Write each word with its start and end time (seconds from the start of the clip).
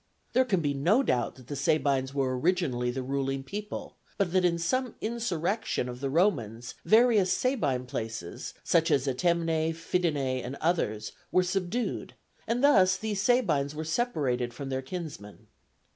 There 0.33 0.45
can 0.45 0.61
be 0.61 0.73
no 0.73 1.03
doubt 1.03 1.35
that 1.35 1.45
the 1.45 1.55
Sabines 1.55 2.11
were 2.11 2.35
originally 2.39 2.89
the 2.89 3.03
ruling 3.03 3.43
people, 3.43 3.97
but 4.17 4.33
that 4.33 4.43
in 4.43 4.57
some 4.57 4.95
insurrection 4.99 5.87
of 5.87 5.99
the 5.99 6.09
Romans 6.09 6.73
various 6.83 7.31
Sabine 7.31 7.85
places, 7.85 8.55
such 8.63 8.89
as 8.89 9.05
Antemnæ, 9.05 9.69
Fidenæ, 9.75 10.43
and 10.43 10.55
others, 10.55 11.11
were 11.31 11.43
subdued, 11.43 12.15
and 12.47 12.63
thus 12.63 12.97
these 12.97 13.21
Sabines 13.21 13.75
were 13.75 13.85
separated 13.85 14.55
from 14.55 14.69
their 14.69 14.81
kinsmen. 14.81 15.45